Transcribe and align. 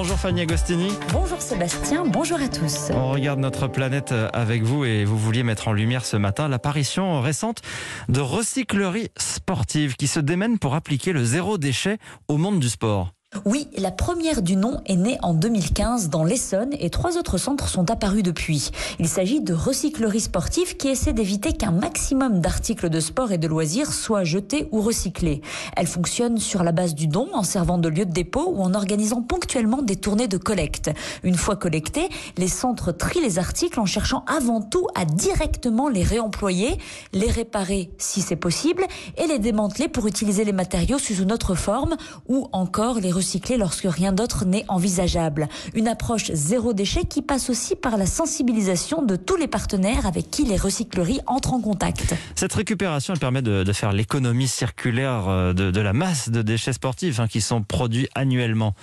Bonjour 0.00 0.16
Fanny 0.16 0.40
Agostini. 0.40 0.88
Bonjour 1.12 1.42
Sébastien, 1.42 2.06
bonjour 2.06 2.40
à 2.40 2.48
tous. 2.48 2.90
On 2.94 3.10
regarde 3.10 3.38
notre 3.38 3.68
planète 3.68 4.14
avec 4.32 4.62
vous 4.62 4.86
et 4.86 5.04
vous 5.04 5.18
vouliez 5.18 5.42
mettre 5.42 5.68
en 5.68 5.74
lumière 5.74 6.06
ce 6.06 6.16
matin 6.16 6.48
l'apparition 6.48 7.20
récente 7.20 7.60
de 8.08 8.20
recycleries 8.20 9.10
sportives 9.18 9.96
qui 9.96 10.06
se 10.06 10.18
démènent 10.18 10.58
pour 10.58 10.74
appliquer 10.74 11.12
le 11.12 11.22
zéro 11.22 11.58
déchet 11.58 11.98
au 12.28 12.38
monde 12.38 12.60
du 12.60 12.70
sport. 12.70 13.12
Oui, 13.46 13.68
la 13.78 13.92
première 13.92 14.42
du 14.42 14.56
nom 14.56 14.80
est 14.86 14.96
née 14.96 15.16
en 15.22 15.34
2015 15.34 16.08
dans 16.08 16.24
l'Essonne 16.24 16.70
et 16.80 16.90
trois 16.90 17.16
autres 17.16 17.38
centres 17.38 17.68
sont 17.68 17.88
apparus 17.88 18.24
depuis. 18.24 18.72
Il 18.98 19.08
s'agit 19.08 19.40
de 19.40 19.54
recycleries 19.54 20.18
sportives 20.18 20.76
qui 20.76 20.88
essaient 20.88 21.12
d'éviter 21.12 21.52
qu'un 21.52 21.70
maximum 21.70 22.40
d'articles 22.40 22.88
de 22.88 22.98
sport 22.98 23.30
et 23.30 23.38
de 23.38 23.46
loisirs 23.46 23.92
soient 23.92 24.24
jetés 24.24 24.66
ou 24.72 24.80
recyclés. 24.80 25.42
Elles 25.76 25.86
fonctionnent 25.86 26.38
sur 26.38 26.64
la 26.64 26.72
base 26.72 26.96
du 26.96 27.06
don 27.06 27.28
en 27.32 27.44
servant 27.44 27.78
de 27.78 27.88
lieu 27.88 28.04
de 28.04 28.10
dépôt 28.10 28.52
ou 28.52 28.62
en 28.62 28.74
organisant 28.74 29.22
ponctuellement 29.22 29.82
des 29.82 29.94
tournées 29.94 30.26
de 30.26 30.36
collecte. 30.36 30.90
Une 31.22 31.36
fois 31.36 31.54
collectés, 31.54 32.08
les 32.36 32.48
centres 32.48 32.90
trient 32.90 33.22
les 33.22 33.38
articles 33.38 33.78
en 33.78 33.86
cherchant 33.86 34.24
avant 34.26 34.60
tout 34.60 34.88
à 34.96 35.04
directement 35.04 35.88
les 35.88 36.02
réemployer, 36.02 36.78
les 37.12 37.30
réparer 37.30 37.90
si 37.96 38.22
c'est 38.22 38.34
possible 38.34 38.84
et 39.16 39.28
les 39.28 39.38
démanteler 39.38 39.86
pour 39.86 40.08
utiliser 40.08 40.42
les 40.42 40.52
matériaux 40.52 40.98
sous 40.98 41.14
une 41.14 41.30
autre 41.30 41.54
forme 41.54 41.96
ou 42.28 42.48
encore 42.50 42.98
les 42.98 43.19
recycler 43.20 43.58
lorsque 43.58 43.86
rien 43.86 44.12
d'autre 44.12 44.44
n'est 44.44 44.64
envisageable. 44.68 45.48
Une 45.74 45.88
approche 45.88 46.32
zéro 46.32 46.72
déchet 46.72 47.04
qui 47.04 47.20
passe 47.22 47.50
aussi 47.50 47.76
par 47.76 47.96
la 47.98 48.06
sensibilisation 48.06 49.02
de 49.02 49.16
tous 49.16 49.36
les 49.36 49.46
partenaires 49.46 50.06
avec 50.06 50.30
qui 50.30 50.44
les 50.44 50.56
recycleries 50.56 51.20
entrent 51.26 51.52
en 51.52 51.60
contact. 51.60 52.14
Cette 52.34 52.54
récupération, 52.54 53.12
elle 53.14 53.20
permet 53.20 53.42
de, 53.42 53.62
de 53.62 53.72
faire 53.72 53.92
l'économie 53.92 54.48
circulaire 54.48 55.28
euh, 55.28 55.52
de, 55.52 55.70
de, 55.70 55.80
la 55.80 55.92
masse 55.92 56.30
de 56.30 56.42
déchets 56.42 56.72
sportifs 56.72 57.20
hein, 57.20 57.28
qui 57.28 57.40
sont 57.40 57.62
produits 57.62 58.08
annuellement. 58.14 58.74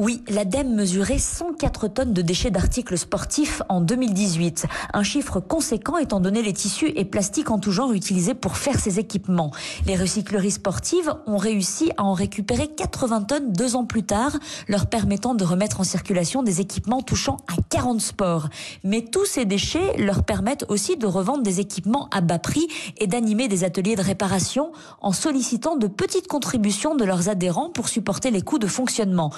Oui, 0.00 0.22
l'ADEME 0.28 0.76
mesurait 0.76 1.18
104 1.18 1.88
tonnes 1.88 2.12
de 2.12 2.22
déchets 2.22 2.52
d'articles 2.52 2.96
sportifs 2.96 3.62
en 3.68 3.80
2018. 3.80 4.66
Un 4.92 5.02
chiffre 5.02 5.40
conséquent 5.40 5.98
étant 5.98 6.20
donné 6.20 6.40
les 6.40 6.52
tissus 6.52 6.92
et 6.94 7.04
plastiques 7.04 7.50
en 7.50 7.58
tout 7.58 7.72
genre 7.72 7.92
utilisés 7.92 8.34
pour 8.34 8.58
faire 8.58 8.78
ces 8.78 9.00
équipements. 9.00 9.50
Les 9.86 9.96
recycleries 9.96 10.52
sportives 10.52 11.12
ont 11.26 11.36
réussi 11.36 11.90
à 11.96 12.04
en 12.04 12.12
récupérer 12.12 12.68
80 12.68 13.22
tonnes 13.22 13.52
deux 13.52 13.74
ans 13.74 13.86
plus 13.86 14.04
tard, 14.04 14.38
leur 14.68 14.86
permettant 14.86 15.34
de 15.34 15.42
remettre 15.42 15.80
en 15.80 15.84
circulation 15.84 16.44
des 16.44 16.60
équipements 16.60 17.02
touchant 17.02 17.38
à 17.48 17.60
40 17.68 18.00
sports. 18.00 18.50
Mais 18.84 19.02
tous 19.02 19.24
ces 19.24 19.46
déchets 19.46 19.96
leur 19.96 20.22
permettent 20.22 20.64
aussi 20.68 20.96
de 20.96 21.08
revendre 21.08 21.42
des 21.42 21.58
équipements 21.58 22.08
à 22.12 22.20
bas 22.20 22.38
prix 22.38 22.68
et 22.98 23.08
d'animer 23.08 23.48
des 23.48 23.64
ateliers 23.64 23.96
de 23.96 24.02
réparation 24.02 24.70
en 25.00 25.10
sollicitant 25.10 25.74
de 25.74 25.88
petites 25.88 26.28
contributions 26.28 26.94
de 26.94 27.04
leurs 27.04 27.28
adhérents 27.28 27.70
pour 27.70 27.88
supporter 27.88 28.30
les 28.30 28.42
coûts 28.42 28.60
de 28.60 28.68
fonctionnement. 28.68 29.32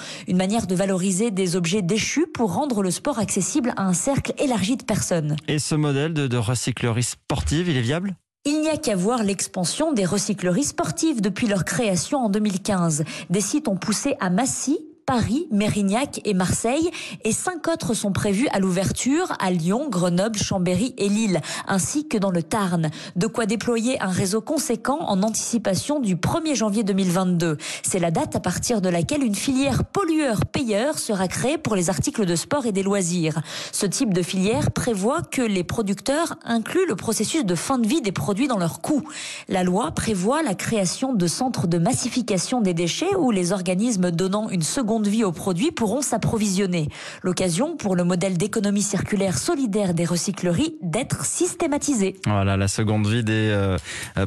De 0.59 0.75
valoriser 0.75 1.31
des 1.31 1.55
objets 1.55 1.81
déchus 1.81 2.27
pour 2.27 2.53
rendre 2.53 2.83
le 2.83 2.91
sport 2.91 3.19
accessible 3.19 3.73
à 3.77 3.83
un 3.83 3.93
cercle 3.93 4.33
élargi 4.37 4.75
de 4.75 4.83
personnes. 4.83 5.37
Et 5.47 5.59
ce 5.59 5.75
modèle 5.75 6.13
de, 6.13 6.27
de 6.27 6.37
recyclerie 6.37 7.03
sportive, 7.03 7.69
il 7.69 7.77
est 7.77 7.81
viable? 7.81 8.15
Il 8.43 8.59
n'y 8.61 8.69
a 8.69 8.77
qu'à 8.77 8.95
voir 8.95 9.23
l'expansion 9.23 9.93
des 9.93 10.03
recycleries 10.03 10.63
sportives 10.63 11.21
depuis 11.21 11.47
leur 11.47 11.63
création 11.63 12.17
en 12.19 12.29
2015. 12.29 13.05
Des 13.29 13.41
sites 13.41 13.67
ont 13.67 13.77
poussé 13.77 14.15
à 14.19 14.29
Massy, 14.29 14.79
Paris, 15.11 15.45
Mérignac 15.51 16.21
et 16.23 16.33
Marseille 16.33 16.89
et 17.25 17.33
cinq 17.33 17.67
autres 17.67 17.93
sont 17.93 18.13
prévus 18.13 18.47
à 18.53 18.61
l'ouverture 18.61 19.33
à 19.41 19.51
Lyon, 19.51 19.89
Grenoble, 19.89 20.39
Chambéry 20.39 20.93
et 20.97 21.09
Lille, 21.09 21.41
ainsi 21.67 22.07
que 22.07 22.17
dans 22.17 22.31
le 22.31 22.41
Tarn. 22.41 22.89
De 23.17 23.27
quoi 23.27 23.45
déployer 23.45 24.01
un 24.01 24.07
réseau 24.07 24.39
conséquent 24.39 24.99
en 25.01 25.21
anticipation 25.21 25.99
du 25.99 26.15
1er 26.15 26.55
janvier 26.55 26.85
2022. 26.85 27.57
C'est 27.83 27.99
la 27.99 28.09
date 28.09 28.37
à 28.37 28.39
partir 28.39 28.79
de 28.79 28.87
laquelle 28.87 29.21
une 29.21 29.35
filière 29.35 29.83
pollueur-payeur 29.83 30.97
sera 30.97 31.27
créée 31.27 31.57
pour 31.57 31.75
les 31.75 31.89
articles 31.89 32.25
de 32.25 32.37
sport 32.37 32.65
et 32.65 32.71
des 32.71 32.81
loisirs. 32.81 33.41
Ce 33.73 33.85
type 33.85 34.13
de 34.13 34.21
filière 34.21 34.71
prévoit 34.71 35.23
que 35.23 35.41
les 35.41 35.65
producteurs 35.65 36.37
incluent 36.45 36.87
le 36.87 36.95
processus 36.95 37.43
de 37.43 37.55
fin 37.55 37.79
de 37.79 37.85
vie 37.85 38.01
des 38.01 38.13
produits 38.13 38.47
dans 38.47 38.57
leur 38.57 38.79
coût. 38.79 39.03
La 39.49 39.65
loi 39.65 39.91
prévoit 39.91 40.41
la 40.41 40.55
création 40.55 41.13
de 41.13 41.27
centres 41.27 41.67
de 41.67 41.79
massification 41.79 42.61
des 42.61 42.73
déchets 42.73 43.13
où 43.17 43.31
les 43.31 43.51
organismes 43.51 44.11
donnant 44.11 44.47
une 44.49 44.61
seconde 44.61 45.00
de 45.01 45.09
vie 45.09 45.23
aux 45.23 45.31
produits 45.31 45.71
pourront 45.71 46.01
s'approvisionner. 46.01 46.89
L'occasion 47.23 47.75
pour 47.75 47.95
le 47.95 48.03
modèle 48.03 48.37
d'économie 48.37 48.81
circulaire 48.81 49.37
solidaire 49.37 49.93
des 49.93 50.05
recycleries 50.05 50.75
d'être 50.81 51.25
systématisé. 51.25 52.15
Voilà 52.25 52.57
la 52.57 52.67
seconde 52.67 53.07
vie 53.07 53.23
des 53.23 53.49
euh, 53.51 53.77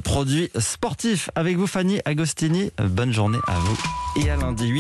produits 0.03 0.51
sportifs. 0.59 1.31
Avec 1.35 1.57
vous 1.57 1.67
Fanny 1.67 2.01
Agostini, 2.05 2.71
bonne 2.83 3.13
journée 3.13 3.39
à 3.47 3.59
vous 3.59 3.79
et 4.23 4.31
à 4.31 4.37
lundi 4.37 4.69
8. 4.69 4.73